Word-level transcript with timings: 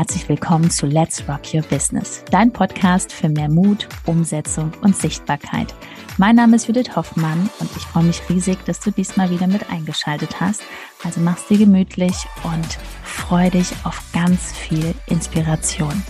herzlich 0.00 0.30
willkommen 0.30 0.70
zu 0.70 0.86
Let's 0.86 1.22
Rock 1.28 1.52
Your 1.52 1.60
Business, 1.60 2.24
dein 2.30 2.50
Podcast 2.54 3.12
für 3.12 3.28
mehr 3.28 3.50
Mut, 3.50 3.86
Umsetzung 4.06 4.72
und 4.80 4.96
Sichtbarkeit. 4.96 5.74
Mein 6.16 6.36
Name 6.36 6.56
ist 6.56 6.66
Judith 6.66 6.96
Hoffmann 6.96 7.50
und 7.58 7.70
ich 7.76 7.82
freue 7.82 8.04
mich 8.04 8.22
riesig, 8.30 8.56
dass 8.64 8.80
du 8.80 8.90
diesmal 8.92 9.28
wieder 9.28 9.46
mit 9.46 9.68
eingeschaltet 9.68 10.40
hast. 10.40 10.62
Also 11.04 11.20
mach's 11.20 11.46
dir 11.48 11.58
gemütlich 11.58 12.14
und 12.44 12.78
freu 13.04 13.50
dich 13.50 13.68
auf 13.84 14.02
ganz 14.14 14.52
viel 14.52 14.94
Inspiration. 15.04 16.02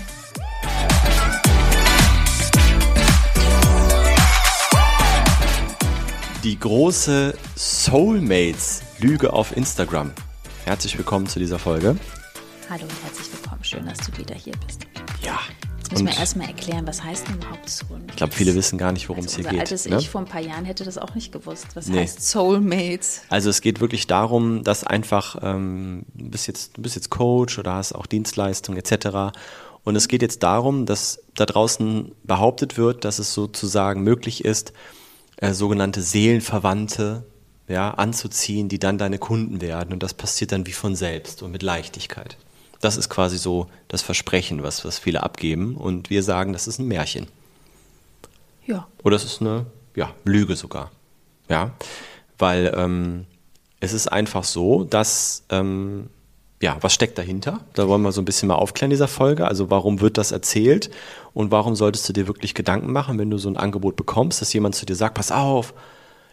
Die 6.44 6.60
große 6.60 7.36
Soulmates-Lüge 7.56 9.32
auf 9.32 9.56
Instagram. 9.56 10.12
Herzlich 10.64 10.96
willkommen 10.96 11.26
zu 11.26 11.40
dieser 11.40 11.58
Folge. 11.58 11.96
Hallo 12.68 12.84
und 12.84 13.02
herzlich 13.02 13.18
willkommen. 13.18 13.29
Schön, 13.70 13.86
dass 13.86 13.98
du 13.98 14.18
wieder 14.18 14.34
hier 14.34 14.54
bist. 14.66 14.80
Ja. 15.22 15.38
Jetzt 15.78 15.92
müssen 15.92 16.08
wir 16.08 16.18
erstmal 16.18 16.48
erklären, 16.48 16.88
was 16.88 17.04
heißt 17.04 17.28
denn 17.28 17.36
überhaupt 17.36 17.70
Soulmates? 17.70 18.10
Ich 18.10 18.16
glaube, 18.16 18.32
viele 18.32 18.54
wissen 18.56 18.78
gar 18.78 18.90
nicht, 18.90 19.08
worum 19.08 19.22
also 19.22 19.28
es 19.28 19.36
hier 19.36 19.48
geht. 19.48 19.60
Altes 19.60 19.88
ne? 19.88 19.96
Ich 19.98 20.10
vor 20.10 20.22
ein 20.22 20.26
paar 20.26 20.40
Jahren 20.40 20.64
hätte 20.64 20.82
das 20.82 20.98
auch 20.98 21.14
nicht 21.14 21.30
gewusst. 21.30 21.68
Was 21.74 21.86
nee. 21.86 22.00
heißt 22.00 22.28
Soulmates? 22.28 23.22
Also 23.28 23.48
es 23.48 23.60
geht 23.60 23.80
wirklich 23.80 24.08
darum, 24.08 24.64
dass 24.64 24.82
einfach, 24.82 25.36
ähm, 25.42 26.04
du, 26.14 26.30
bist 26.30 26.48
jetzt, 26.48 26.78
du 26.78 26.82
bist 26.82 26.96
jetzt 26.96 27.10
Coach 27.10 27.60
oder 27.60 27.74
hast 27.74 27.92
auch 27.92 28.06
Dienstleistungen 28.06 28.76
etc. 28.76 29.38
Und 29.84 29.94
es 29.94 30.08
geht 30.08 30.22
jetzt 30.22 30.42
darum, 30.42 30.84
dass 30.84 31.22
da 31.36 31.46
draußen 31.46 32.10
behauptet 32.24 32.76
wird, 32.76 33.04
dass 33.04 33.20
es 33.20 33.32
sozusagen 33.34 34.02
möglich 34.02 34.44
ist, 34.44 34.72
äh, 35.36 35.52
sogenannte 35.52 36.02
Seelenverwandte 36.02 37.24
ja, 37.68 37.92
anzuziehen, 37.92 38.68
die 38.68 38.80
dann 38.80 38.98
deine 38.98 39.18
Kunden 39.18 39.60
werden. 39.60 39.92
Und 39.92 40.02
das 40.02 40.14
passiert 40.14 40.50
dann 40.50 40.66
wie 40.66 40.72
von 40.72 40.96
selbst 40.96 41.44
und 41.44 41.52
mit 41.52 41.62
Leichtigkeit. 41.62 42.36
Das 42.80 42.96
ist 42.96 43.08
quasi 43.08 43.38
so 43.38 43.66
das 43.88 44.02
Versprechen, 44.02 44.62
was, 44.62 44.84
was 44.84 44.98
viele 44.98 45.22
abgeben. 45.22 45.76
Und 45.76 46.10
wir 46.10 46.22
sagen, 46.22 46.52
das 46.52 46.66
ist 46.66 46.78
ein 46.78 46.88
Märchen. 46.88 47.26
Ja. 48.66 48.86
Oder 49.02 49.16
es 49.16 49.24
ist 49.24 49.40
eine 49.40 49.66
ja, 49.94 50.14
Lüge 50.24 50.56
sogar. 50.56 50.90
Ja, 51.48 51.72
weil 52.38 52.72
ähm, 52.76 53.26
es 53.80 53.92
ist 53.92 54.08
einfach 54.08 54.44
so, 54.44 54.84
dass, 54.84 55.42
ähm, 55.50 56.08
ja, 56.62 56.76
was 56.80 56.92
steckt 56.92 57.18
dahinter? 57.18 57.60
Da 57.74 57.88
wollen 57.88 58.02
wir 58.02 58.12
so 58.12 58.20
ein 58.20 58.26
bisschen 58.26 58.48
mal 58.48 58.54
aufklären 58.54 58.90
in 58.90 58.94
dieser 58.94 59.08
Folge. 59.08 59.46
Also 59.46 59.70
warum 59.70 60.00
wird 60.00 60.18
das 60.18 60.30
erzählt 60.30 60.90
und 61.32 61.50
warum 61.50 61.74
solltest 61.74 62.08
du 62.08 62.12
dir 62.12 62.26
wirklich 62.26 62.54
Gedanken 62.54 62.92
machen, 62.92 63.18
wenn 63.18 63.30
du 63.30 63.38
so 63.38 63.48
ein 63.48 63.56
Angebot 63.56 63.96
bekommst, 63.96 64.40
dass 64.40 64.52
jemand 64.52 64.74
zu 64.74 64.86
dir 64.86 64.94
sagt, 64.94 65.14
pass 65.14 65.32
auf, 65.32 65.74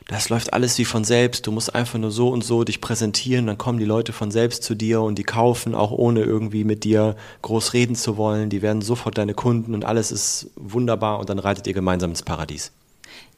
das 0.07 0.29
läuft 0.29 0.53
alles 0.53 0.77
wie 0.77 0.85
von 0.85 1.03
selbst. 1.03 1.47
Du 1.47 1.51
musst 1.51 1.75
einfach 1.75 1.99
nur 1.99 2.11
so 2.11 2.29
und 2.29 2.43
so 2.43 2.63
dich 2.63 2.79
präsentieren, 2.79 3.47
dann 3.47 3.57
kommen 3.57 3.77
die 3.77 3.85
Leute 3.85 4.13
von 4.13 4.31
selbst 4.31 4.63
zu 4.63 4.73
dir 4.73 5.01
und 5.01 5.15
die 5.15 5.23
kaufen, 5.23 5.75
auch 5.75 5.91
ohne 5.91 6.21
irgendwie 6.21 6.63
mit 6.63 6.83
dir 6.83 7.15
groß 7.41 7.73
reden 7.73 7.95
zu 7.95 8.17
wollen. 8.17 8.49
Die 8.49 8.61
werden 8.61 8.81
sofort 8.81 9.17
deine 9.17 9.33
Kunden 9.33 9.73
und 9.73 9.85
alles 9.85 10.11
ist 10.11 10.49
wunderbar 10.55 11.19
und 11.19 11.29
dann 11.29 11.39
reitet 11.39 11.67
ihr 11.67 11.73
gemeinsam 11.73 12.11
ins 12.11 12.23
Paradies. 12.23 12.71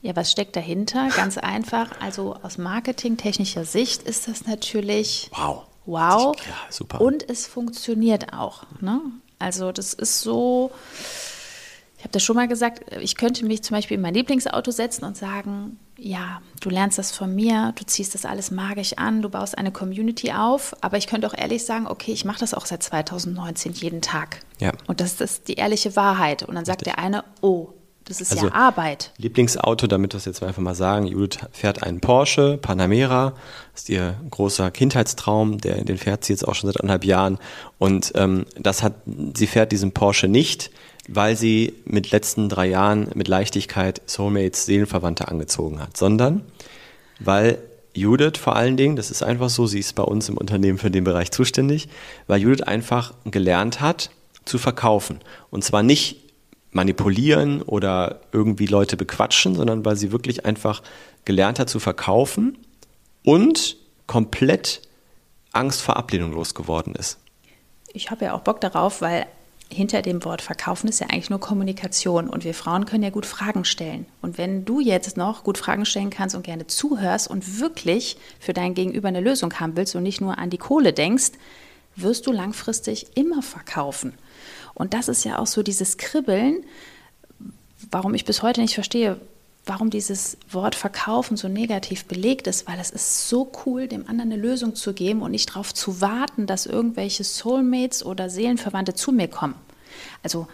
Ja, 0.01 0.15
was 0.15 0.31
steckt 0.31 0.55
dahinter? 0.55 1.09
Ganz 1.15 1.37
einfach. 1.37 1.89
Also 1.99 2.35
aus 2.41 2.57
marketingtechnischer 2.57 3.65
Sicht 3.65 4.03
ist 4.03 4.27
das 4.27 4.45
natürlich 4.45 5.29
wow. 5.35 5.63
Wow. 5.85 6.35
Ja, 6.37 6.53
super. 6.69 7.01
Und 7.01 7.27
es 7.27 7.47
funktioniert 7.47 8.33
auch. 8.33 8.63
Ne? 8.79 9.01
Also 9.39 9.71
das 9.71 9.93
ist 9.93 10.21
so, 10.21 10.71
habe 12.09 12.13
das 12.13 12.23
schon 12.23 12.35
mal 12.35 12.47
gesagt, 12.47 12.97
ich 13.01 13.17
könnte 13.17 13.45
mich 13.45 13.61
zum 13.61 13.75
Beispiel 13.75 13.95
in 13.95 14.01
mein 14.01 14.15
Lieblingsauto 14.15 14.71
setzen 14.71 15.05
und 15.05 15.15
sagen, 15.15 15.77
ja, 15.95 16.41
du 16.59 16.71
lernst 16.71 16.97
das 16.97 17.11
von 17.11 17.35
mir, 17.35 17.71
du 17.77 17.85
ziehst 17.85 18.15
das 18.15 18.25
alles 18.25 18.49
magisch 18.49 18.93
an, 18.93 19.21
du 19.21 19.29
baust 19.29 19.55
eine 19.55 19.71
Community 19.71 20.31
auf, 20.31 20.75
aber 20.81 20.97
ich 20.97 21.05
könnte 21.05 21.27
auch 21.27 21.37
ehrlich 21.37 21.65
sagen, 21.65 21.85
okay, 21.85 22.11
ich 22.11 22.25
mache 22.25 22.39
das 22.39 22.55
auch 22.55 22.65
seit 22.65 22.81
2019 22.81 23.73
jeden 23.73 24.01
Tag. 24.01 24.39
Ja. 24.59 24.71
Und 24.87 25.01
das 25.01 25.21
ist 25.21 25.47
die 25.49 25.53
ehrliche 25.53 25.95
Wahrheit. 25.95 26.41
Und 26.41 26.55
dann 26.55 26.65
sagt 26.65 26.81
Richtig. 26.81 26.95
der 26.95 27.03
eine, 27.03 27.23
oh, 27.41 27.69
das 28.05 28.21
ist 28.21 28.31
Also, 28.31 28.47
ja 28.47 28.53
Arbeit. 28.53 29.11
Lieblingsauto, 29.17 29.85
damit 29.85 30.13
wir 30.13 30.17
es 30.17 30.25
jetzt 30.25 30.41
einfach 30.41 30.63
mal 30.63 30.73
sagen, 30.73 31.05
Judith 31.05 31.41
fährt 31.51 31.83
einen 31.83 31.99
Porsche 31.99 32.57
Panamera, 32.57 33.33
das 33.73 33.83
ist 33.83 33.89
ihr 33.89 34.15
großer 34.31 34.71
Kindheitstraum, 34.71 35.59
der, 35.59 35.83
den 35.83 35.99
fährt 35.99 36.25
sie 36.25 36.33
jetzt 36.33 36.47
auch 36.47 36.55
schon 36.55 36.71
seit 36.71 36.81
anderthalb 36.81 37.05
Jahren 37.05 37.37
und 37.77 38.13
ähm, 38.15 38.45
das 38.57 38.81
hat, 38.81 38.93
sie 39.35 39.45
fährt 39.45 39.71
diesen 39.71 39.91
Porsche 39.91 40.27
nicht, 40.27 40.71
weil 41.11 41.35
sie 41.35 41.73
mit 41.85 42.11
letzten 42.11 42.49
drei 42.49 42.67
Jahren 42.67 43.09
mit 43.15 43.27
Leichtigkeit 43.27 44.01
Soulmates 44.05 44.65
Seelenverwandte 44.65 45.27
angezogen 45.27 45.81
hat, 45.81 45.97
sondern 45.97 46.43
weil 47.19 47.57
Judith 47.93 48.37
vor 48.37 48.55
allen 48.55 48.77
Dingen, 48.77 48.95
das 48.95 49.11
ist 49.11 49.23
einfach 49.23 49.49
so, 49.49 49.65
sie 49.65 49.79
ist 49.79 49.95
bei 49.95 50.03
uns 50.03 50.29
im 50.29 50.37
Unternehmen 50.37 50.77
für 50.77 50.91
den 50.91 51.03
Bereich 51.03 51.31
zuständig, 51.31 51.89
weil 52.27 52.41
Judith 52.41 52.61
einfach 52.61 53.13
gelernt 53.25 53.81
hat 53.81 54.11
zu 54.45 54.57
verkaufen 54.57 55.19
und 55.49 55.63
zwar 55.63 55.83
nicht 55.83 56.17
manipulieren 56.71 57.63
oder 57.63 58.21
irgendwie 58.31 58.67
Leute 58.67 58.95
bequatschen, 58.95 59.55
sondern 59.55 59.83
weil 59.85 59.95
sie 59.95 60.11
wirklich 60.11 60.45
einfach 60.45 60.83
gelernt 61.25 61.59
hat 61.59 61.69
zu 61.69 61.79
verkaufen 61.79 62.57
und 63.23 63.77
komplett 64.05 64.81
Angst 65.51 65.81
vor 65.81 65.97
Ablehnung 65.97 66.31
losgeworden 66.33 66.93
ist. 66.93 67.17
Ich 67.93 68.11
habe 68.11 68.25
ja 68.25 68.33
auch 68.33 68.41
Bock 68.41 68.61
darauf, 68.61 69.01
weil 69.01 69.25
hinter 69.71 70.01
dem 70.01 70.25
Wort 70.25 70.41
verkaufen 70.41 70.87
ist 70.87 70.99
ja 70.99 71.07
eigentlich 71.07 71.29
nur 71.29 71.39
Kommunikation 71.39 72.27
und 72.27 72.43
wir 72.43 72.53
Frauen 72.53 72.85
können 72.85 73.03
ja 73.03 73.11
gut 73.11 73.25
Fragen 73.25 73.65
stellen. 73.65 74.07
Und 74.21 74.37
wenn 74.37 74.65
du 74.65 74.79
jetzt 74.79 75.15
noch 75.15 75.43
gut 75.43 75.57
Fragen 75.57 75.85
stellen 75.85 76.09
kannst 76.09 76.35
und 76.35 76.43
gerne 76.43 76.65
zuhörst 76.65 77.29
und 77.29 77.59
wirklich 77.59 78.17
für 78.39 78.53
dein 78.53 78.73
Gegenüber 78.73 79.07
eine 79.07 79.21
Lösung 79.21 79.53
haben 79.59 79.77
willst 79.77 79.95
und 79.95 80.03
nicht 80.03 80.21
nur 80.21 80.37
an 80.37 80.49
die 80.49 80.57
Kohle 80.57 80.91
denkst, 80.91 81.31
wirst 81.95 82.25
du 82.25 82.31
langfristig 82.31 83.15
immer 83.15 83.41
verkaufen. 83.41 84.13
Und 84.73 84.93
das 84.93 85.07
ist 85.07 85.23
ja 85.23 85.37
auch 85.37 85.47
so 85.47 85.61
dieses 85.61 85.97
Kribbeln, 85.97 86.63
warum 87.91 88.13
ich 88.15 88.25
bis 88.25 88.41
heute 88.41 88.61
nicht 88.61 88.73
verstehe, 88.73 89.19
warum 89.65 89.89
dieses 89.89 90.37
Wort 90.51 90.75
verkaufen 90.75 91.37
so 91.37 91.47
negativ 91.47 92.05
belegt 92.05 92.47
ist, 92.47 92.67
weil 92.67 92.79
es 92.79 92.89
ist 92.89 93.29
so 93.29 93.51
cool, 93.65 93.87
dem 93.87 94.07
anderen 94.07 94.31
eine 94.31 94.41
Lösung 94.41 94.75
zu 94.75 94.93
geben 94.93 95.21
und 95.21 95.31
nicht 95.31 95.49
darauf 95.51 95.73
zu 95.73 96.01
warten, 96.01 96.47
dass 96.47 96.65
irgendwelche 96.65 97.23
Soulmates 97.23 98.03
oder 98.03 98.29
Seelenverwandte 98.29 98.95
zu 98.95 99.11
mir 99.11 99.27
kommen. 99.27 99.55
Also 100.23 100.47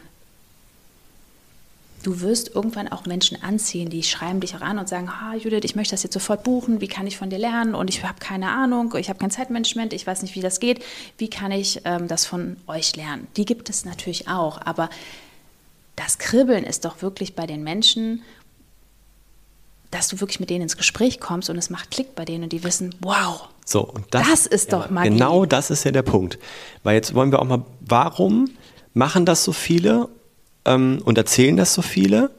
du 2.03 2.21
wirst 2.21 2.53
irgendwann 2.53 2.87
auch 2.87 3.05
Menschen 3.05 3.41
anziehen, 3.41 3.89
die 3.89 4.03
schreiben 4.03 4.39
dich 4.39 4.59
ran 4.61 4.77
und 4.77 4.87
sagen, 4.87 5.09
ha 5.09 5.35
Judith, 5.35 5.61
ich 5.63 5.75
möchte 5.75 5.93
das 5.95 6.03
jetzt 6.03 6.13
sofort 6.13 6.43
buchen, 6.43 6.81
wie 6.81 6.87
kann 6.87 7.07
ich 7.07 7.17
von 7.17 7.29
dir 7.29 7.39
lernen? 7.39 7.73
Und 7.73 7.89
ich 7.89 8.03
habe 8.03 8.19
keine 8.19 8.51
Ahnung, 8.51 8.93
ich 8.97 9.09
habe 9.09 9.19
kein 9.19 9.31
Zeitmanagement, 9.31 9.93
ich 9.93 10.05
weiß 10.05 10.21
nicht, 10.21 10.35
wie 10.35 10.41
das 10.41 10.59
geht, 10.59 10.83
wie 11.17 11.29
kann 11.29 11.51
ich 11.51 11.81
ähm, 11.85 12.07
das 12.07 12.25
von 12.25 12.57
euch 12.67 12.95
lernen? 12.95 13.27
Die 13.37 13.45
gibt 13.45 13.69
es 13.69 13.85
natürlich 13.85 14.27
auch, 14.27 14.59
aber 14.61 14.89
das 15.95 16.17
Kribbeln 16.17 16.63
ist 16.63 16.85
doch 16.85 17.01
wirklich 17.01 17.35
bei 17.35 17.47
den 17.47 17.63
Menschen, 17.63 18.21
dass 19.95 20.09
du 20.09 20.19
wirklich 20.19 20.39
mit 20.39 20.49
denen 20.49 20.63
ins 20.63 20.75
Gespräch 20.75 21.19
kommst 21.19 21.49
und 21.49 21.57
es 21.57 21.69
macht 21.69 21.89
Klick 21.89 22.15
bei 22.15 22.25
denen 22.25 22.43
und 22.43 22.51
die 22.53 22.63
wissen, 22.63 22.93
wow, 23.01 23.47
So, 23.65 23.81
und 23.81 24.05
das, 24.11 24.27
das 24.27 24.45
ist 24.45 24.73
doch 24.73 24.89
Magie. 24.89 25.09
Genau 25.09 25.45
das 25.45 25.71
ist 25.71 25.85
ja 25.85 25.91
der 25.91 26.01
Punkt. 26.01 26.37
Weil 26.83 26.95
jetzt 26.95 27.13
wollen 27.15 27.31
wir 27.31 27.39
auch 27.39 27.45
mal, 27.45 27.63
warum 27.79 28.49
machen 28.93 29.25
das 29.25 29.43
so 29.43 29.53
viele 29.53 30.09
ähm, 30.65 31.01
und 31.05 31.17
erzählen 31.17 31.55
das 31.55 31.73
so 31.73 31.81
viele? 31.81 32.31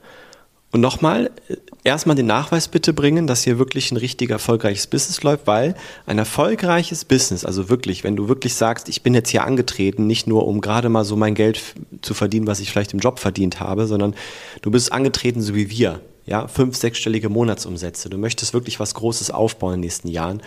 Und 0.70 0.82
nochmal, 0.82 1.30
äh, 1.48 1.56
erstmal 1.82 2.14
den 2.14 2.26
Nachweis 2.26 2.68
bitte 2.68 2.92
bringen, 2.92 3.26
dass 3.26 3.44
hier 3.44 3.58
wirklich 3.58 3.90
ein 3.90 3.96
richtig 3.96 4.28
erfolgreiches 4.28 4.86
Business 4.86 5.22
läuft, 5.22 5.46
weil 5.46 5.76
ein 6.04 6.18
erfolgreiches 6.18 7.06
Business, 7.06 7.46
also 7.46 7.70
wirklich, 7.70 8.04
wenn 8.04 8.16
du 8.16 8.28
wirklich 8.28 8.54
sagst, 8.54 8.90
ich 8.90 9.02
bin 9.02 9.14
jetzt 9.14 9.30
hier 9.30 9.44
angetreten, 9.44 10.06
nicht 10.06 10.26
nur 10.26 10.46
um 10.46 10.60
gerade 10.60 10.90
mal 10.90 11.04
so 11.04 11.16
mein 11.16 11.34
Geld 11.34 11.62
zu 12.02 12.12
verdienen, 12.12 12.46
was 12.46 12.60
ich 12.60 12.70
vielleicht 12.70 12.92
im 12.92 12.98
Job 12.98 13.18
verdient 13.18 13.60
habe, 13.60 13.86
sondern 13.86 14.14
du 14.60 14.70
bist 14.70 14.92
angetreten, 14.92 15.40
so 15.40 15.54
wie 15.54 15.70
wir, 15.70 16.02
ja, 16.26 16.48
fünf, 16.48 16.76
sechsstellige 16.76 17.28
Monatsumsätze, 17.28 18.10
du 18.10 18.18
möchtest 18.18 18.52
wirklich 18.52 18.80
was 18.80 18.94
Großes 18.94 19.30
aufbauen 19.30 19.74
in 19.74 19.80
den 19.80 19.86
nächsten 19.86 20.08
Jahren, 20.08 20.42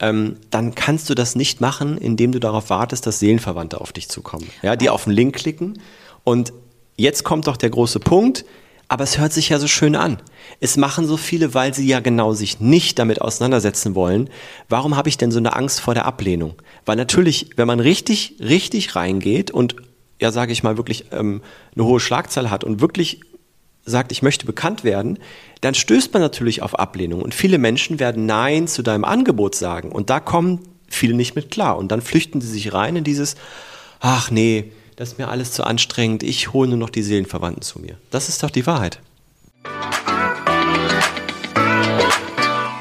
ähm, 0.00 0.36
dann 0.50 0.74
kannst 0.74 1.10
du 1.10 1.14
das 1.14 1.34
nicht 1.34 1.60
machen, 1.60 1.98
indem 1.98 2.32
du 2.32 2.40
darauf 2.40 2.70
wartest, 2.70 3.06
dass 3.06 3.18
Seelenverwandte 3.18 3.80
auf 3.80 3.92
dich 3.92 4.08
zukommen, 4.08 4.48
ja, 4.62 4.76
die 4.76 4.90
auf 4.90 5.04
den 5.04 5.12
Link 5.12 5.36
klicken 5.36 5.80
und 6.24 6.52
jetzt 6.96 7.24
kommt 7.24 7.46
doch 7.46 7.56
der 7.56 7.70
große 7.70 8.00
Punkt, 8.00 8.44
aber 8.88 9.04
es 9.04 9.18
hört 9.18 9.34
sich 9.34 9.50
ja 9.50 9.58
so 9.58 9.68
schön 9.68 9.94
an. 9.94 10.16
Es 10.60 10.78
machen 10.78 11.06
so 11.06 11.18
viele, 11.18 11.52
weil 11.52 11.74
sie 11.74 11.86
ja 11.86 12.00
genau 12.00 12.32
sich 12.32 12.58
nicht 12.58 12.98
damit 12.98 13.20
auseinandersetzen 13.20 13.94
wollen. 13.94 14.30
Warum 14.70 14.96
habe 14.96 15.10
ich 15.10 15.18
denn 15.18 15.30
so 15.30 15.38
eine 15.38 15.54
Angst 15.54 15.80
vor 15.80 15.92
der 15.92 16.06
Ablehnung? 16.06 16.54
Weil 16.86 16.96
natürlich, 16.96 17.50
wenn 17.56 17.66
man 17.66 17.80
richtig, 17.80 18.36
richtig 18.40 18.96
reingeht 18.96 19.50
und 19.50 19.76
ja, 20.20 20.32
sage 20.32 20.52
ich 20.52 20.62
mal, 20.62 20.78
wirklich 20.78 21.04
ähm, 21.12 21.42
eine 21.74 21.84
hohe 21.84 22.00
Schlagzahl 22.00 22.50
hat 22.50 22.64
und 22.64 22.80
wirklich 22.80 23.20
sagt, 23.88 24.12
ich 24.12 24.22
möchte 24.22 24.46
bekannt 24.46 24.84
werden, 24.84 25.18
dann 25.60 25.74
stößt 25.74 26.12
man 26.12 26.22
natürlich 26.22 26.62
auf 26.62 26.78
Ablehnung. 26.78 27.22
Und 27.22 27.34
viele 27.34 27.58
Menschen 27.58 27.98
werden 27.98 28.26
Nein 28.26 28.68
zu 28.68 28.82
deinem 28.82 29.04
Angebot 29.04 29.54
sagen. 29.54 29.90
Und 29.90 30.10
da 30.10 30.20
kommen 30.20 30.60
viele 30.88 31.14
nicht 31.14 31.34
mit 31.34 31.50
klar. 31.50 31.76
Und 31.76 31.92
dann 31.92 32.00
flüchten 32.00 32.40
sie 32.40 32.48
sich 32.48 32.72
rein 32.72 32.96
in 32.96 33.04
dieses, 33.04 33.36
ach 34.00 34.30
nee, 34.30 34.72
das 34.96 35.10
ist 35.10 35.18
mir 35.18 35.28
alles 35.28 35.52
zu 35.52 35.64
anstrengend, 35.64 36.22
ich 36.22 36.52
hole 36.52 36.68
nur 36.68 36.78
noch 36.78 36.90
die 36.90 37.02
Seelenverwandten 37.02 37.62
zu 37.62 37.78
mir. 37.78 37.96
Das 38.10 38.28
ist 38.28 38.42
doch 38.42 38.50
die 38.50 38.66
Wahrheit. 38.66 39.00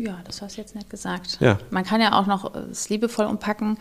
Ja, 0.00 0.20
das 0.24 0.40
hast 0.40 0.56
du 0.56 0.60
jetzt 0.62 0.74
nicht 0.74 0.88
gesagt. 0.88 1.38
Ja. 1.40 1.58
Man 1.70 1.84
kann 1.84 2.00
ja 2.00 2.18
auch 2.18 2.26
noch 2.26 2.54
äh, 2.54 2.60
es 2.70 2.88
liebevoll 2.88 3.26
umpacken. 3.26 3.78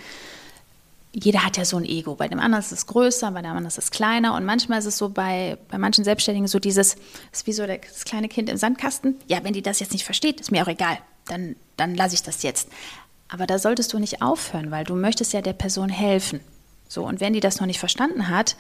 Jeder 1.12 1.46
hat 1.46 1.58
ja 1.58 1.66
so 1.66 1.78
ein 1.78 1.86
Ego. 1.86 2.16
Bei 2.16 2.28
dem 2.28 2.40
anderen 2.40 2.64
ist 2.64 2.72
es 2.72 2.86
größer, 2.86 3.32
bei 3.32 3.42
dem 3.42 3.50
anderen 3.50 3.66
ist 3.66 3.78
es 3.78 3.90
kleiner. 3.90 4.36
Und 4.36 4.46
manchmal 4.46 4.80
ist 4.80 4.86
es 4.86 4.98
so 4.98 5.10
bei, 5.10 5.58
bei 5.70 5.78
manchen 5.78 6.04
Selbstständigen 6.04 6.48
so 6.48 6.60
dieses, 6.60 6.98
ist 7.32 7.48
wie 7.48 7.54
so 7.54 7.66
das 7.66 8.06
kleine 8.06 8.28
Kind 8.28 8.50
im 8.50 8.58
Sandkasten. 8.58 9.16
Ja, 9.28 9.44
wenn 9.44 9.54
die 9.54 9.62
das 9.62 9.80
jetzt 9.80 9.94
nicht 9.94 10.04
versteht, 10.04 10.40
ist 10.40 10.52
mir 10.52 10.64
auch 10.64 10.68
egal. 10.68 10.98
Dann, 11.28 11.56
dann 11.78 11.96
lasse 11.96 12.16
ich 12.16 12.22
das 12.22 12.44
jetzt. 12.44 12.70
Aber 13.30 13.48
da 13.48 13.58
solltest 13.58 13.94
du 13.94 14.00
nicht 14.00 14.22
aufhören, 14.22 14.72
weil 14.72 14.84
du 14.84 14.96
möchtest 14.96 15.34
ja 15.34 15.42
der 15.42 15.54
Person 15.54 15.90
helfen. 15.90 16.42
So, 16.88 17.06
und 17.06 17.22
wenn 17.22 17.34
die 17.34 17.40
das 17.40 17.60
noch 17.60 17.68
nicht 17.68 17.80
verstanden 17.80 18.28
hat, 18.28 18.56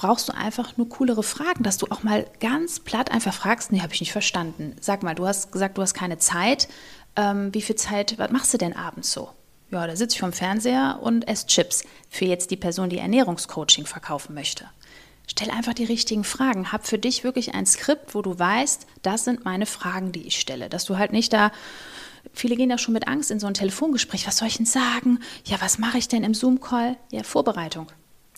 brauchst 0.00 0.30
du 0.30 0.34
einfach 0.34 0.78
nur 0.78 0.88
coolere 0.88 1.22
Fragen, 1.22 1.62
dass 1.62 1.76
du 1.76 1.86
auch 1.90 2.02
mal 2.02 2.24
ganz 2.40 2.80
platt 2.80 3.10
einfach 3.10 3.34
fragst, 3.34 3.70
nee, 3.70 3.82
habe 3.82 3.92
ich 3.92 4.00
nicht 4.00 4.12
verstanden. 4.12 4.74
Sag 4.80 5.02
mal, 5.02 5.14
du 5.14 5.26
hast 5.26 5.52
gesagt, 5.52 5.76
du 5.76 5.82
hast 5.82 5.92
keine 5.92 6.16
Zeit. 6.16 6.68
Ähm, 7.16 7.52
wie 7.52 7.60
viel 7.60 7.76
Zeit, 7.76 8.18
was 8.18 8.30
machst 8.30 8.54
du 8.54 8.56
denn 8.56 8.74
abends 8.74 9.12
so? 9.12 9.28
Ja, 9.70 9.86
da 9.86 9.94
sitze 9.94 10.14
ich 10.14 10.20
vom 10.20 10.32
Fernseher 10.32 11.00
und 11.02 11.28
esse 11.28 11.46
Chips. 11.46 11.84
Für 12.08 12.24
jetzt 12.24 12.50
die 12.50 12.56
Person, 12.56 12.88
die 12.88 12.96
Ernährungscoaching 12.96 13.84
verkaufen 13.84 14.34
möchte. 14.34 14.64
Stell 15.26 15.50
einfach 15.50 15.74
die 15.74 15.84
richtigen 15.84 16.24
Fragen. 16.24 16.72
Hab 16.72 16.86
für 16.86 16.98
dich 16.98 17.22
wirklich 17.22 17.52
ein 17.52 17.66
Skript, 17.66 18.14
wo 18.14 18.22
du 18.22 18.38
weißt, 18.38 18.86
das 19.02 19.24
sind 19.24 19.44
meine 19.44 19.66
Fragen, 19.66 20.12
die 20.12 20.26
ich 20.26 20.40
stelle. 20.40 20.70
Dass 20.70 20.86
du 20.86 20.96
halt 20.96 21.12
nicht 21.12 21.32
da 21.34 21.52
Viele 22.32 22.56
gehen 22.56 22.68
da 22.68 22.78
schon 22.78 22.94
mit 22.94 23.06
Angst 23.06 23.30
in 23.30 23.40
so 23.40 23.46
ein 23.46 23.54
Telefongespräch. 23.54 24.26
Was 24.26 24.38
soll 24.38 24.48
ich 24.48 24.56
denn 24.56 24.66
sagen? 24.66 25.20
Ja, 25.44 25.58
was 25.60 25.78
mache 25.78 25.98
ich 25.98 26.08
denn 26.08 26.22
im 26.22 26.34
Zoom-Call? 26.34 26.96
Ja, 27.10 27.22
Vorbereitung. 27.22 27.86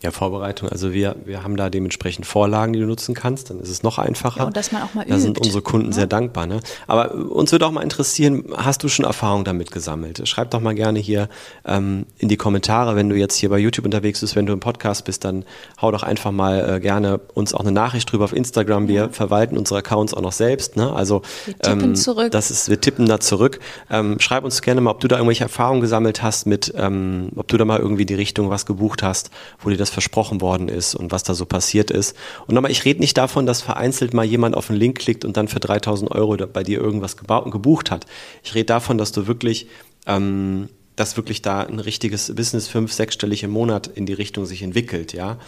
Ja, 0.02 0.10
Vorbereitung. 0.10 0.68
Also 0.68 0.92
wir, 0.92 1.14
wir 1.24 1.44
haben 1.44 1.56
da 1.56 1.70
dementsprechend 1.70 2.26
Vorlagen, 2.26 2.72
die 2.72 2.80
du 2.80 2.86
nutzen 2.86 3.14
kannst. 3.14 3.50
Dann 3.50 3.60
ist 3.60 3.68
es 3.68 3.84
noch 3.84 3.98
einfacher. 3.98 4.40
Ja, 4.40 4.46
und 4.46 4.56
dass 4.56 4.72
man 4.72 4.82
auch 4.82 4.94
mal 4.94 5.04
Da 5.06 5.18
sind 5.20 5.38
unsere 5.38 5.62
Kunden 5.62 5.88
ja. 5.88 5.92
sehr 5.92 6.06
dankbar. 6.08 6.46
Ne? 6.46 6.60
Aber 6.88 7.14
uns 7.14 7.52
würde 7.52 7.66
auch 7.66 7.70
mal 7.70 7.82
interessieren, 7.82 8.44
hast 8.56 8.82
du 8.82 8.88
schon 8.88 9.04
Erfahrung 9.04 9.44
damit 9.44 9.70
gesammelt? 9.70 10.26
Schreib 10.26 10.50
doch 10.50 10.60
mal 10.60 10.74
gerne 10.74 10.98
hier 10.98 11.28
ähm, 11.64 12.06
in 12.18 12.28
die 12.28 12.36
Kommentare, 12.36 12.96
wenn 12.96 13.08
du 13.08 13.16
jetzt 13.16 13.36
hier 13.36 13.48
bei 13.48 13.58
YouTube 13.58 13.84
unterwegs 13.84 14.20
bist, 14.20 14.34
wenn 14.34 14.44
du 14.46 14.52
im 14.52 14.58
Podcast 14.58 15.04
bist, 15.04 15.24
dann 15.24 15.44
hau 15.80 15.92
doch 15.92 16.02
einfach 16.02 16.32
mal 16.32 16.76
äh, 16.76 16.80
gerne 16.80 17.20
uns 17.34 17.54
auch 17.54 17.60
eine 17.60 17.70
Nachricht 17.70 18.10
drüber 18.10 18.24
auf 18.24 18.32
Instagram. 18.32 18.88
Wir 18.88 19.02
ja. 19.02 19.08
verwalten 19.08 19.56
unsere 19.56 19.78
Accounts 19.78 20.14
auch 20.14 20.22
noch 20.22 20.32
selbst. 20.32 20.74
Ne? 20.76 20.92
Also 20.92 21.22
wir 21.44 21.56
tippen 21.58 21.90
ähm, 21.90 21.94
zurück. 21.94 22.32
Das 22.32 22.50
ist, 22.50 22.68
wir 22.68 22.80
tippen 22.80 23.06
da 23.06 23.20
zurück. 23.20 23.60
Ähm, 23.88 24.18
schreib 24.18 24.42
uns 24.42 24.62
gerne 24.62 24.80
mal, 24.80 24.90
ob 24.90 24.98
du 24.98 25.06
da 25.06 25.16
irgendwelche 25.16 25.44
Erfahrungen 25.44 25.80
gesammelt 25.80 26.24
hast 26.24 26.46
mit, 26.46 26.72
ähm, 26.76 27.28
ob 27.36 27.46
du 27.46 27.56
da 27.56 27.64
mal 27.64 27.78
irgendwie 27.78 28.04
die 28.04 28.14
Richtung 28.14 28.50
was 28.50 28.66
gebucht 28.66 29.04
hast, 29.04 29.30
wo 29.60 29.70
dir 29.70 29.76
das 29.76 29.91
versprochen 29.92 30.40
worden 30.40 30.68
ist 30.68 30.94
und 30.94 31.12
was 31.12 31.22
da 31.22 31.34
so 31.34 31.46
passiert 31.46 31.90
ist. 31.90 32.16
Und 32.46 32.54
nochmal, 32.54 32.70
ich 32.70 32.84
rede 32.84 33.00
nicht 33.00 33.16
davon, 33.16 33.46
dass 33.46 33.62
vereinzelt 33.62 34.14
mal 34.14 34.24
jemand 34.24 34.56
auf 34.56 34.70
einen 34.70 34.78
Link 34.78 34.98
klickt 34.98 35.24
und 35.24 35.36
dann 35.36 35.48
für 35.48 35.60
3000 35.60 36.10
Euro 36.10 36.36
bei 36.46 36.62
dir 36.62 36.80
irgendwas 36.80 37.16
gebucht 37.16 37.90
hat. 37.90 38.06
Ich 38.42 38.54
rede 38.54 38.66
davon, 38.66 38.98
dass 38.98 39.12
du 39.12 39.26
wirklich, 39.26 39.68
ähm, 40.06 40.68
dass 40.96 41.16
wirklich 41.16 41.42
da 41.42 41.60
ein 41.60 41.78
richtiges 41.78 42.34
Business 42.34 42.68
fünf, 42.68 42.92
sechsstellig 42.92 43.42
im 43.42 43.50
Monat 43.50 43.86
in 43.86 44.06
die 44.06 44.12
Richtung 44.12 44.46
sich 44.46 44.62
entwickelt, 44.62 45.12
ja. 45.12 45.38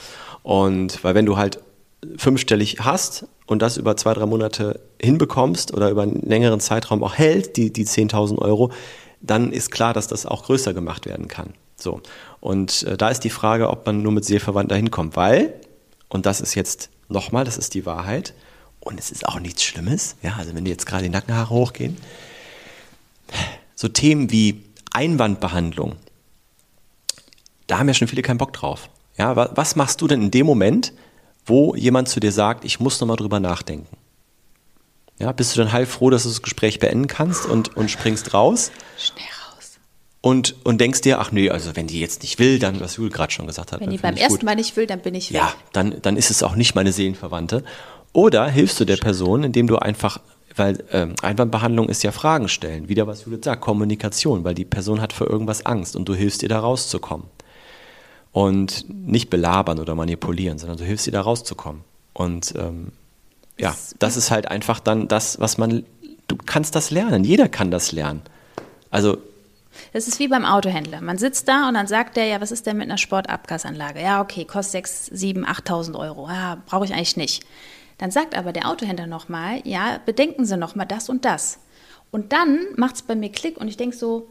Und 0.42 1.02
weil 1.02 1.14
wenn 1.14 1.26
du 1.26 1.36
halt 1.36 1.60
fünfstellig 2.16 2.78
hast 2.80 3.26
und 3.46 3.62
das 3.62 3.76
über 3.76 3.96
zwei, 3.96 4.14
drei 4.14 4.26
Monate 4.26 4.80
hinbekommst 5.00 5.72
oder 5.74 5.90
über 5.90 6.02
einen 6.02 6.20
längeren 6.22 6.60
Zeitraum 6.60 7.02
auch 7.02 7.14
hält, 7.14 7.56
die, 7.56 7.72
die 7.72 7.86
10.000 7.86 8.38
Euro, 8.38 8.70
dann 9.20 9.52
ist 9.52 9.70
klar, 9.70 9.94
dass 9.94 10.06
das 10.06 10.26
auch 10.26 10.44
größer 10.44 10.74
gemacht 10.74 11.06
werden 11.06 11.28
kann. 11.28 11.54
So. 11.84 12.00
Und 12.40 12.82
äh, 12.82 12.96
da 12.96 13.10
ist 13.10 13.20
die 13.20 13.30
Frage, 13.30 13.70
ob 13.70 13.86
man 13.86 14.02
nur 14.02 14.10
mit 14.10 14.24
Seeverwandt 14.24 14.72
dahin 14.72 14.90
kommt, 14.90 15.14
weil, 15.14 15.54
und 16.08 16.26
das 16.26 16.40
ist 16.40 16.56
jetzt 16.56 16.90
nochmal, 17.08 17.44
das 17.44 17.58
ist 17.58 17.74
die 17.74 17.86
Wahrheit, 17.86 18.34
und 18.80 18.98
es 18.98 19.10
ist 19.10 19.26
auch 19.26 19.38
nichts 19.38 19.62
Schlimmes, 19.62 20.16
ja, 20.22 20.34
also 20.36 20.54
wenn 20.54 20.64
dir 20.64 20.70
jetzt 20.70 20.86
gerade 20.86 21.04
die 21.04 21.08
Nackenhaare 21.10 21.50
hochgehen, 21.50 21.96
so 23.74 23.88
Themen 23.88 24.30
wie 24.30 24.64
Einwandbehandlung, 24.92 25.96
da 27.66 27.78
haben 27.78 27.88
ja 27.88 27.94
schon 27.94 28.08
viele 28.08 28.22
keinen 28.22 28.38
Bock 28.38 28.52
drauf. 28.52 28.90
Ja, 29.16 29.36
was 29.36 29.76
machst 29.76 30.00
du 30.00 30.08
denn 30.08 30.22
in 30.22 30.30
dem 30.30 30.44
Moment, 30.44 30.92
wo 31.46 31.74
jemand 31.74 32.08
zu 32.08 32.20
dir 32.20 32.32
sagt, 32.32 32.64
ich 32.64 32.80
muss 32.80 33.00
nochmal 33.00 33.16
drüber 33.16 33.40
nachdenken? 33.40 33.96
Ja, 35.18 35.32
bist 35.32 35.54
du 35.54 35.60
dann 35.60 35.72
heilfroh, 35.72 36.10
dass 36.10 36.24
du 36.24 36.28
das 36.28 36.42
Gespräch 36.42 36.80
beenden 36.80 37.06
kannst 37.06 37.46
und, 37.46 37.76
und 37.76 37.90
springst 37.90 38.34
raus? 38.34 38.72
Schnell 38.98 39.33
und, 40.24 40.56
und 40.64 40.80
denkst 40.80 41.02
dir, 41.02 41.20
ach 41.20 41.32
nee, 41.32 41.50
also 41.50 41.76
wenn 41.76 41.86
die 41.86 42.00
jetzt 42.00 42.22
nicht 42.22 42.38
will, 42.38 42.58
dann, 42.58 42.80
was 42.80 42.96
Jule 42.96 43.10
gerade 43.10 43.30
schon 43.30 43.46
gesagt 43.46 43.72
hat. 43.72 43.80
Wenn 43.80 43.90
die 43.90 43.98
beim 43.98 44.16
ersten 44.16 44.36
gut. 44.36 44.42
Mal 44.42 44.54
nicht 44.54 44.74
will, 44.74 44.86
dann 44.86 45.00
bin 45.00 45.14
ich 45.14 45.30
weg. 45.30 45.36
Ja, 45.36 45.52
dann, 45.74 46.00
dann 46.00 46.16
ist 46.16 46.30
es 46.30 46.42
auch 46.42 46.54
nicht 46.56 46.74
meine 46.74 46.92
Seelenverwandte. 46.92 47.62
Oder 48.14 48.48
hilfst 48.48 48.80
du 48.80 48.86
der 48.86 48.96
Person, 48.96 49.44
indem 49.44 49.66
du 49.66 49.76
einfach, 49.76 50.18
weil 50.56 50.82
ähm, 50.92 51.14
Einwandbehandlung 51.20 51.90
ist 51.90 52.02
ja 52.04 52.10
Fragen 52.10 52.48
stellen, 52.48 52.88
wieder 52.88 53.06
was 53.06 53.26
Judith 53.26 53.40
sagt, 53.44 53.60
Kommunikation, 53.60 54.44
weil 54.44 54.54
die 54.54 54.64
Person 54.64 55.02
hat 55.02 55.12
für 55.12 55.26
irgendwas 55.26 55.66
Angst 55.66 55.94
und 55.94 56.08
du 56.08 56.14
hilfst 56.14 56.42
ihr 56.42 56.48
da 56.48 56.60
rauszukommen. 56.60 57.26
Und 58.32 58.86
nicht 58.88 59.28
belabern 59.28 59.78
oder 59.78 59.94
manipulieren, 59.94 60.56
sondern 60.56 60.78
du 60.78 60.84
hilfst 60.84 61.06
ihr 61.06 61.12
da 61.12 61.20
rauszukommen. 61.20 61.82
Und 62.14 62.54
ähm, 62.56 62.92
ja, 63.58 63.76
das 63.98 64.16
ist 64.16 64.30
halt 64.30 64.50
einfach 64.50 64.80
dann 64.80 65.06
das, 65.06 65.38
was 65.38 65.58
man, 65.58 65.84
du 66.28 66.36
kannst 66.46 66.76
das 66.76 66.90
lernen, 66.90 67.24
jeder 67.24 67.50
kann 67.50 67.70
das 67.70 67.92
lernen. 67.92 68.22
Also 68.90 69.18
das 69.92 70.08
ist 70.08 70.18
wie 70.18 70.28
beim 70.28 70.44
Autohändler. 70.44 71.00
Man 71.00 71.18
sitzt 71.18 71.48
da 71.48 71.68
und 71.68 71.74
dann 71.74 71.86
sagt 71.86 72.16
der, 72.16 72.26
ja, 72.26 72.40
was 72.40 72.52
ist 72.52 72.66
denn 72.66 72.76
mit 72.76 72.88
einer 72.88 72.98
Sportabgasanlage? 72.98 74.00
Ja, 74.00 74.20
okay, 74.20 74.44
kostet 74.44 74.86
6, 74.86 75.06
7, 75.06 75.46
8.000 75.46 75.98
Euro. 75.98 76.28
Ja, 76.28 76.62
brauche 76.66 76.84
ich 76.84 76.92
eigentlich 76.92 77.16
nicht. 77.16 77.44
Dann 77.98 78.10
sagt 78.10 78.36
aber 78.36 78.52
der 78.52 78.68
Autohändler 78.68 79.06
nochmal, 79.06 79.60
ja, 79.64 80.00
bedenken 80.04 80.44
Sie 80.44 80.56
nochmal 80.56 80.86
das 80.86 81.08
und 81.08 81.24
das. 81.24 81.60
Und 82.10 82.32
dann 82.32 82.60
macht 82.76 82.96
es 82.96 83.02
bei 83.02 83.14
mir 83.14 83.30
Klick 83.30 83.56
und 83.56 83.68
ich 83.68 83.76
denke 83.76 83.96
so, 83.96 84.28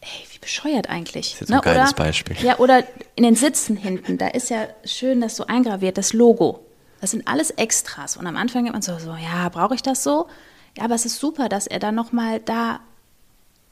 ey, 0.00 0.26
wie 0.32 0.38
bescheuert 0.38 0.88
eigentlich. 0.88 1.32
Das 1.32 1.34
ist 1.34 1.40
jetzt 1.40 1.50
ne? 1.50 1.56
ein 1.56 1.62
geiles 1.62 1.92
oder, 1.92 2.04
Beispiel. 2.04 2.36
Ja, 2.42 2.58
oder 2.58 2.84
in 3.16 3.24
den 3.24 3.36
Sitzen 3.36 3.76
hinten, 3.76 4.18
da 4.18 4.28
ist 4.28 4.50
ja 4.50 4.66
schön 4.84 5.20
das 5.20 5.36
so 5.36 5.46
eingraviert, 5.46 5.98
das 5.98 6.12
Logo. 6.12 6.64
Das 7.00 7.10
sind 7.10 7.26
alles 7.28 7.50
Extras. 7.50 8.16
Und 8.16 8.26
am 8.26 8.36
Anfang 8.36 8.64
denkt 8.64 8.74
man 8.74 8.82
so, 8.82 8.98
so 8.98 9.14
ja, 9.14 9.48
brauche 9.48 9.74
ich 9.74 9.82
das 9.82 10.02
so? 10.02 10.26
Ja, 10.76 10.84
aber 10.84 10.94
es 10.94 11.04
ist 11.06 11.18
super, 11.18 11.48
dass 11.48 11.66
er 11.66 11.78
dann 11.78 11.94
nochmal 11.94 12.40
da 12.40 12.80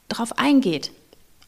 drauf 0.09 0.39
eingeht. 0.39 0.93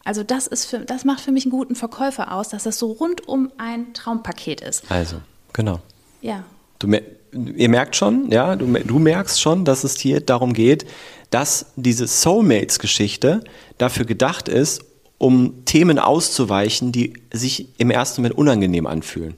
Also 0.05 0.23
das 0.23 0.47
ist 0.47 0.67
für, 0.67 0.81
das 0.81 1.05
macht 1.05 1.21
für 1.21 1.33
mich 1.33 1.45
einen 1.45 1.51
guten 1.51 1.75
Verkäufer 1.75 2.33
aus, 2.33 2.51
dass 2.51 2.65
das 2.65 2.79
so 2.79 2.93
rundum 2.93 3.51
ein 3.57 3.95
Traumpaket 3.95 4.61
ist. 4.61 4.91
Also, 4.91 5.17
genau. 5.53 5.81
Ja. 6.21 6.45
Du, 6.79 6.89
ihr 7.33 7.69
merkt 7.69 7.97
schon, 7.97 8.31
ja, 8.31 8.55
du, 8.55 8.67
du 8.67 8.99
merkst 8.99 9.41
schon, 9.41 9.65
dass 9.65 9.83
es 9.85 9.99
hier 9.99 10.21
darum 10.21 10.53
geht, 10.53 10.87
dass 11.31 11.73
diese 11.77 12.07
Soulmates-Geschichte 12.07 13.43
dafür 13.79 14.05
gedacht 14.05 14.49
ist, 14.49 14.85
um 15.17 15.65
Themen 15.65 15.99
auszuweichen, 15.99 16.93
die 16.93 17.15
sich 17.33 17.69
im 17.79 17.91
ersten 17.91 18.21
Moment 18.21 18.37
unangenehm 18.37 18.87
anfühlen. 18.87 19.35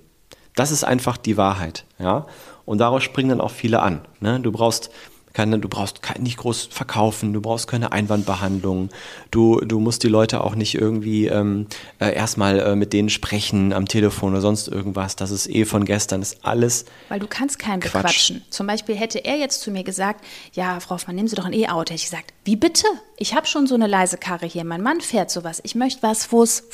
Das 0.56 0.72
ist 0.72 0.84
einfach 0.84 1.16
die 1.16 1.36
Wahrheit, 1.36 1.84
ja. 1.98 2.26
Und 2.64 2.78
daraus 2.78 3.04
springen 3.04 3.28
dann 3.28 3.40
auch 3.40 3.52
viele 3.52 3.80
an. 3.80 4.00
Ne? 4.18 4.40
Du 4.40 4.50
brauchst 4.50 4.90
keine, 5.36 5.58
du 5.58 5.68
brauchst 5.68 6.00
nicht 6.18 6.38
groß 6.38 6.70
verkaufen, 6.72 7.34
du 7.34 7.42
brauchst 7.42 7.68
keine 7.68 7.92
Einwandbehandlung, 7.92 8.88
du, 9.30 9.60
du 9.60 9.80
musst 9.80 10.02
die 10.02 10.08
Leute 10.08 10.42
auch 10.42 10.54
nicht 10.54 10.74
irgendwie 10.74 11.26
ähm, 11.26 11.66
äh, 11.98 12.14
erstmal 12.14 12.58
äh, 12.58 12.74
mit 12.74 12.94
denen 12.94 13.10
sprechen 13.10 13.74
am 13.74 13.86
Telefon 13.86 14.32
oder 14.32 14.40
sonst 14.40 14.66
irgendwas. 14.66 15.14
Das 15.14 15.30
ist 15.30 15.46
eh 15.50 15.66
von 15.66 15.84
gestern, 15.84 16.22
das 16.22 16.32
ist 16.32 16.44
alles. 16.46 16.86
Weil 17.10 17.20
du 17.20 17.26
kannst 17.26 17.58
keinen 17.58 17.80
Quatsch. 17.80 17.92
bequatschen. 17.92 18.44
Zum 18.48 18.66
Beispiel 18.66 18.96
hätte 18.96 19.18
er 19.26 19.36
jetzt 19.36 19.60
zu 19.60 19.70
mir 19.70 19.84
gesagt, 19.84 20.24
ja, 20.54 20.80
Frau 20.80 20.94
Hoffmann, 20.94 21.16
nehmen 21.16 21.28
Sie 21.28 21.36
doch 21.36 21.44
ein 21.44 21.52
E-Auto. 21.52 21.92
Hätte 21.92 21.96
ich 21.96 22.04
gesagt, 22.04 22.32
wie 22.44 22.56
bitte? 22.56 22.86
Ich 23.18 23.34
habe 23.34 23.46
schon 23.46 23.66
so 23.66 23.74
eine 23.74 23.86
leise 23.86 24.16
Karre 24.16 24.46
hier, 24.46 24.64
mein 24.64 24.80
Mann 24.80 25.02
fährt 25.02 25.30
sowas. 25.30 25.60
Ich 25.64 25.74
möchte 25.74 26.02
was, 26.02 26.32
wo 26.32 26.42
es, 26.42 26.64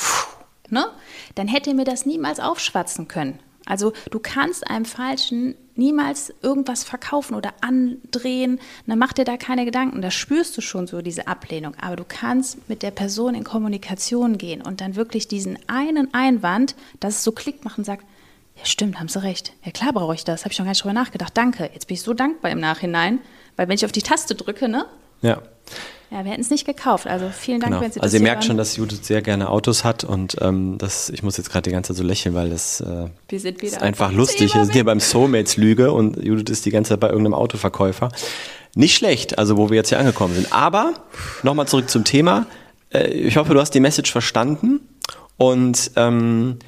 ne? 0.71 0.87
Dann 1.35 1.49
hätte 1.49 1.71
er 1.71 1.75
mir 1.75 1.85
das 1.85 2.07
niemals 2.07 2.39
aufschwatzen 2.39 3.09
können. 3.09 3.41
Also 3.67 3.93
du 4.11 4.19
kannst 4.19 4.69
einem 4.69 4.85
Falschen 4.85 5.55
niemals 5.75 6.33
irgendwas 6.43 6.85
verkaufen 6.85 7.35
oder 7.35 7.53
andrehen. 7.61 8.61
Dann 8.87 8.99
mach 8.99 9.13
dir 9.13 9.25
da 9.25 9.37
keine 9.37 9.65
Gedanken. 9.65 10.03
Da 10.03 10.11
spürst 10.11 10.57
du 10.57 10.61
schon 10.61 10.87
so 10.87 11.03
diese 11.03 11.27
Ablehnung. 11.27 11.75
Aber 11.81 11.97
du 11.97 12.05
kannst 12.07 12.69
mit 12.69 12.83
der 12.83 12.91
Person 12.91 13.35
in 13.35 13.45
Kommunikation 13.45 14.39
gehen 14.39 14.63
und 14.63 14.81
dann 14.81 14.97
wirklich 14.97 15.29
diesen 15.29 15.59
einen 15.69 16.13
Einwand, 16.13 16.75
dass 17.01 17.17
es 17.17 17.25
so 17.25 17.33
Klick 17.33 17.65
machen, 17.65 17.85
sagt, 17.85 18.05
ja 18.57 18.65
stimmt, 18.67 18.99
haben 18.99 19.09
Sie 19.09 19.23
recht. 19.23 19.53
Ja 19.65 19.73
klar 19.73 19.93
brauche 19.93 20.15
ich 20.15 20.25
das. 20.25 20.45
Habe 20.45 20.53
ich 20.53 20.57
schon 20.57 20.67
gar 20.67 20.73
nicht 20.73 20.83
drüber 20.83 20.93
nachgedacht. 20.93 21.37
Danke. 21.37 21.71
Jetzt 21.73 21.87
bin 21.87 21.95
ich 21.95 22.03
so 22.03 22.15
dankbar 22.15 22.51
im 22.51 22.61
Nachhinein, 22.61 23.21
weil 23.57 23.69
wenn 23.69 23.75
ich 23.75 23.85
auf 23.85 23.93
die 23.93 24.03
Taste 24.03 24.35
drücke, 24.35 24.69
ne? 24.69 24.87
Ja. 25.23 25.41
Ja, 26.13 26.25
wir 26.25 26.33
hätten 26.33 26.43
es 26.43 26.51
nicht 26.51 26.67
gekauft. 26.67 27.07
Also 27.07 27.31
vielen 27.31 27.59
Dank, 27.61 27.71
Genau. 27.73 27.83
wenn 27.83 27.91
Sie 27.91 27.99
das 27.99 28.03
Also 28.03 28.19
ihr 28.19 28.23
merkt 28.23 28.45
schon, 28.45 28.59
dass 28.59 28.77
Judith 28.77 28.99
sehr 29.03 29.23
gerne 29.23 29.49
Autos 29.49 29.83
hat 29.83 30.05
und 30.05 30.37
ähm, 30.43 30.77
das, 30.77 31.09
ich 31.09 31.23
muss 31.23 31.39
jetzt 31.39 31.51
gerade 31.51 31.63
die 31.63 31.71
ganze 31.71 31.89
Zeit 31.89 31.97
so 31.97 32.03
lächeln, 32.03 32.35
weil 32.35 32.51
das 32.51 32.83
äh, 32.83 33.07
Wir 33.31 33.41
sind 33.41 33.63
wieder 33.63 33.73
ist 33.73 33.83
einfach 33.83 34.13
lustig. 34.13 34.55
Wir 34.55 34.65
sind 34.65 34.75
hier 34.75 34.85
beim 34.85 35.01
Soulmates-Lüge 35.01 35.91
und 35.91 36.23
Judith 36.23 36.51
ist 36.51 36.67
die 36.67 36.71
ganze 36.71 36.91
Zeit 36.91 37.01
bei 37.01 37.09
irgendeinem 37.09 37.33
Autoverkäufer. 37.33 38.11
Nicht 38.75 38.95
schlecht, 38.95 39.39
also 39.39 39.57
wo 39.57 39.71
wir 39.71 39.77
jetzt 39.77 39.89
hier 39.89 39.99
angekommen 39.99 40.35
sind. 40.35 40.53
Aber 40.53 40.93
nochmal 41.43 41.67
zurück 41.67 41.89
zum 41.89 42.05
Thema. 42.05 42.45
Äh, 42.93 43.09
ich 43.09 43.39
hoffe, 43.39 43.55
du 43.55 43.61
hast 43.61 43.71
die 43.71 43.81
Message 43.81 44.13
verstanden 44.13 44.81
und 45.39 45.93
ähm, 45.97 46.59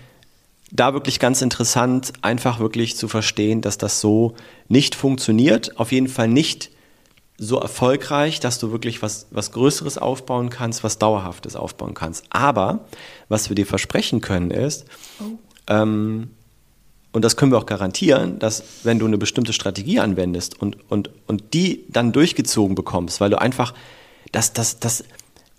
da 0.73 0.95
wirklich 0.95 1.21
ganz 1.21 1.43
interessant, 1.43 2.15
einfach 2.23 2.61
wirklich 2.61 2.97
zu 2.97 3.09
verstehen, 3.09 3.61
dass 3.61 3.77
das 3.77 4.01
so 4.01 4.35
nicht 4.69 4.95
funktioniert. 4.95 5.79
Auf 5.79 5.93
jeden 5.93 6.09
Fall 6.09 6.29
nicht 6.29 6.71
so 7.37 7.59
erfolgreich, 7.59 8.41
dass 8.41 8.59
du 8.59 8.71
wirklich 8.71 9.03
was, 9.03 9.27
was 9.31 9.53
Größeres 9.53 9.99
aufbauen 9.99 10.51
kannst, 10.51 10.85
was 10.85 10.99
Dauerhaftes 10.99 11.57
aufbauen 11.57 11.95
kannst. 11.95 12.25
Aber 12.31 12.85
was 13.29 13.49
wir 13.49 13.57
dir 13.57 13.67
versprechen 13.67 14.21
können 14.21 14.51
ist, 14.51 14.85
ähm, 15.67 16.31
und 17.15 17.25
das 17.25 17.37
können 17.37 17.53
wir 17.53 17.59
auch 17.59 17.67
garantieren, 17.67 18.41
dass 18.41 18.65
wenn 18.83 18.99
du 18.99 19.07
eine 19.07 19.19
bestimmte 19.19 19.53
Strategie 19.53 20.01
anwendest 20.01 20.61
und, 20.61 20.79
und, 20.91 21.11
und 21.29 21.55
die 21.55 21.85
dann 21.89 22.11
durchgezogen 22.11 22.75
bekommst, 22.75 23.21
weil 23.21 23.31
du 23.31 23.41
einfach, 23.41 23.73
das, 24.33 24.53
das, 24.53 24.81
das, 24.81 25.05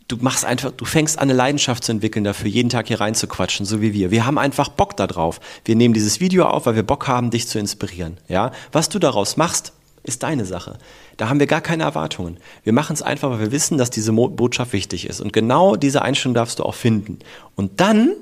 du 0.09 0.17
machst 0.17 0.43
einfach, 0.43 0.71
du 0.71 0.83
fängst 0.83 1.17
an, 1.17 1.29
eine 1.29 1.33
Leidenschaft 1.33 1.85
zu 1.85 1.93
entwickeln, 1.93 2.25
dafür 2.25 2.49
jeden 2.49 2.69
Tag 2.69 2.89
hier 2.89 2.99
reinzuquatschen, 2.99 3.65
so 3.65 3.81
wie 3.81 3.93
wir. 3.93 4.11
Wir 4.11 4.25
haben 4.25 4.37
einfach 4.37 4.67
Bock 4.67 4.97
darauf. 4.97 5.39
Wir 5.63 5.77
nehmen 5.77 5.93
dieses 5.93 6.19
Video 6.19 6.45
auf, 6.45 6.65
weil 6.65 6.75
wir 6.75 6.83
Bock 6.83 7.07
haben, 7.07 7.31
dich 7.31 7.47
zu 7.47 7.57
inspirieren. 7.57 8.17
Ja? 8.27 8.51
Was 8.73 8.89
du 8.89 8.99
daraus 8.99 9.37
machst, 9.37 9.71
ist 10.05 10.23
deine 10.23 10.45
Sache. 10.45 10.77
Da 11.17 11.29
haben 11.29 11.39
wir 11.39 11.47
gar 11.47 11.61
keine 11.61 11.83
Erwartungen. 11.83 12.37
Wir 12.63 12.73
machen 12.73 12.93
es 12.93 13.01
einfach, 13.01 13.29
weil 13.29 13.39
wir 13.39 13.51
wissen, 13.51 13.77
dass 13.77 13.89
diese 13.89 14.13
Botschaft 14.13 14.73
wichtig 14.73 15.07
ist. 15.07 15.21
Und 15.21 15.33
genau 15.33 15.75
diese 15.75 16.01
Einstellung 16.01 16.33
darfst 16.33 16.59
du 16.59 16.63
auch 16.63 16.75
finden. 16.75 17.19
Und 17.55 17.81
dann 17.81 18.13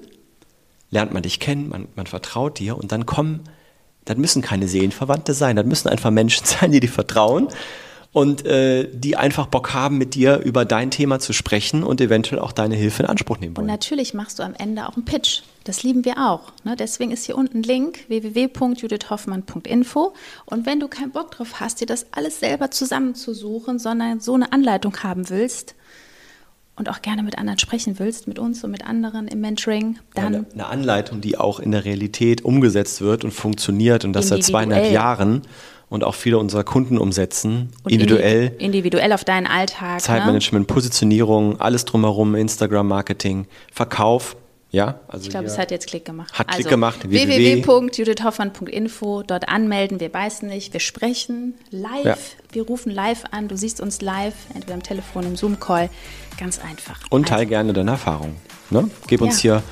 lernt 0.90 1.14
man 1.14 1.24
dich 1.24 1.40
kennen, 1.40 1.70
man, 1.70 1.88
man 1.96 2.08
vertraut 2.08 2.60
dir 2.60 2.78
und 2.78 2.92
dann 2.92 3.06
kommen, 3.06 3.42
das 4.06 4.18
müssen 4.18 4.42
keine 4.42 4.68
Seelenverwandte 4.68 5.34
sein, 5.34 5.56
das 5.56 5.66
müssen 5.66 5.88
einfach 5.88 6.12
Menschen 6.12 6.46
sein, 6.46 6.72
die 6.72 6.80
dir 6.80 6.90
vertrauen 6.90 7.48
und 8.14 8.46
äh, 8.46 8.88
die 8.94 9.18
einfach 9.18 9.48
Bock 9.48 9.74
haben, 9.74 9.98
mit 9.98 10.14
dir 10.14 10.38
über 10.38 10.66
dein 10.66 10.92
Thema 10.92 11.20
zu 11.20 11.34
sprechen 11.34 11.84
und 11.84 12.00
eventuell 12.00 12.40
auch 12.40 12.52
deine 12.52 12.76
Hilfe 12.76 13.02
in 13.04 13.10
Anspruch 13.10 13.40
nehmen 13.40 13.54
Und 13.54 13.58
wollen. 13.58 13.68
natürlich 13.68 14.14
machst 14.14 14.38
du 14.38 14.44
am 14.44 14.54
Ende 14.54 14.88
auch 14.88 14.96
einen 14.96 15.04
Pitch. 15.04 15.42
Das 15.64 15.82
lieben 15.82 16.06
wir 16.06 16.20
auch. 16.20 16.52
Ne? 16.64 16.76
Deswegen 16.76 17.12
ist 17.12 17.26
hier 17.26 17.36
unten 17.36 17.58
ein 17.60 17.64
Link 17.64 18.08
www.judithhoffmann.info. 18.10 20.14
Und 20.46 20.66
wenn 20.68 20.80
du 20.80 20.88
keinen 20.88 21.12
Bock 21.12 21.32
drauf 21.32 21.60
hast, 21.60 21.82
dir 21.82 21.88
das 21.88 22.06
alles 22.12 22.40
selber 22.40 22.70
zusammenzusuchen, 22.70 23.80
sondern 23.80 24.20
so 24.20 24.36
eine 24.36 24.54
Anleitung 24.54 24.96
haben 25.02 25.32
willst 25.32 25.74
und 26.76 26.90
auch 26.90 27.02
gerne 27.02 27.24
mit 27.24 27.40
anderen 27.40 27.58
sprechen 27.60 27.98
willst, 27.98 28.28
mit 28.28 28.38
uns 28.38 28.64
und 28.64 28.70
mit 28.72 28.86
anderen 28.86 29.28
im 29.28 29.42
Mentoring, 29.42 29.98
dann 30.14 30.26
eine, 30.26 30.46
eine 30.54 30.68
Anleitung, 30.68 31.20
die 31.22 31.36
auch 31.38 31.60
in 31.60 31.72
der 31.72 31.86
Realität 31.86 32.46
umgesetzt 32.46 33.02
wird 33.02 33.24
und 33.24 33.32
funktioniert 33.32 34.06
und 34.06 34.14
das 34.14 34.28
seit 34.28 34.44
zweieinhalb 34.44 34.92
Jahren 34.92 35.42
und 35.94 36.04
auch 36.04 36.16
viele 36.16 36.40
unserer 36.40 36.64
Kunden 36.64 36.98
umsetzen, 36.98 37.70
und 37.84 37.92
individuell. 37.92 38.48
indi- 38.58 38.60
individuell 38.66 39.14
auf 39.14 39.24
deinen 39.24 39.46
Alltag. 39.46 39.94
Ne? 39.98 40.02
Zeitmanagement, 40.02 40.66
Positionierung, 40.68 41.62
alles 41.62 41.86
drumherum, 41.86 42.34
Instagram-Marketing, 42.36 43.46
Verkauf, 43.72 44.36
ja. 44.72 45.00
Also 45.08 45.26
Ich 45.26 45.30
glaube, 45.30 45.46
es 45.46 45.60
hat 45.60 45.70
jetzt 45.70 45.86
Klick 45.88 46.04
gemacht. 46.04 46.34
Hat 46.34 46.48
Klick 46.48 46.58
also, 46.66 46.70
gemacht, 46.70 47.08
www. 47.08 47.64
www.judithhoffmann.info, 47.64 49.22
dort 49.22 49.48
anmelden. 49.48 50.00
Wir 50.00 50.10
beißen 50.10 50.50
nicht, 50.50 50.74
wir 50.74 50.80
sprechen 50.80 51.54
live. 51.70 52.04
Ja. 52.04 52.18
Wir 52.52 52.64
rufen 52.66 52.92
live 52.92 53.24
an. 53.30 53.48
Du 53.48 53.56
siehst 53.56 53.80
uns 53.80 54.02
live, 54.02 54.34
entweder 54.56 54.74
am 54.74 54.82
Telefon, 54.84 55.24
im 55.26 55.36
Zoom-Call. 55.36 55.90
Ganz 56.40 56.60
einfach. 56.60 57.00
Und 57.12 57.28
teil 57.28 57.40
Also, 57.40 57.50
gerne 57.50 57.74
deine 57.74 57.92
Erfahrungen. 57.92 58.36
Ne? 58.72 58.90
Gib 59.08 59.22
uns 59.22 59.44
Ja. 59.44 59.58
hier, 59.58 59.64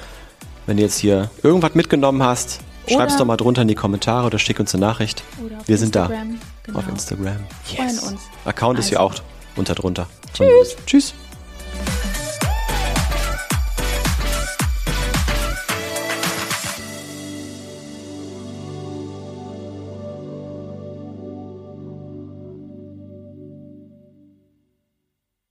wenn 0.67 0.77
du 0.77 0.83
jetzt 0.83 0.99
hier 0.99 1.31
irgendwas 1.41 1.73
mitgenommen 1.73 2.21
hast, 2.21 2.59
schreib's 2.87 3.17
doch 3.17 3.25
mal 3.25 3.37
drunter 3.37 3.61
in 3.61 3.67
die 3.67 3.75
Kommentare 3.75 4.25
oder 4.27 4.39
schick 4.39 4.59
uns 4.59 4.73
eine 4.73 4.85
Nachricht. 4.85 5.23
Wir 5.65 5.77
sind 5.77 5.95
Instagram, 5.95 6.31
da. 6.39 6.45
genau. 6.63 6.79
Auf 6.79 6.87
Instagram. 6.87 7.37
Uns. 7.79 8.21
Account 8.45 8.79
ist 8.79 8.89
hier 8.89 8.99
Also. 8.99 9.15
auch 9.15 9.21
unter 9.55 9.75
drunter. 9.75 10.07
Tschüss. 10.33 10.75
Tschüss. 10.85 11.13